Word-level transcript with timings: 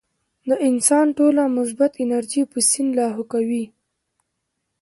د 0.47 0.51
انسان 0.67 1.05
ټوله 1.17 1.43
مثبت 1.57 1.91
انرجي 2.03 2.43
پۀ 2.51 2.59
سين 2.71 2.87
لاهو 2.97 3.23
کوي- 3.33 3.63